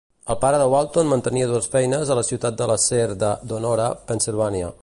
El 0.33 0.37
pare 0.43 0.61
de 0.61 0.69
Walton 0.73 1.11
mantenia 1.11 1.49
dues 1.51 1.69
feines 1.75 2.13
a 2.15 2.19
la 2.21 2.25
ciutat 2.31 2.59
de 2.63 2.71
l'acer 2.73 3.07
de 3.25 3.33
Donora, 3.53 3.91
Pensilvania. 4.11 4.77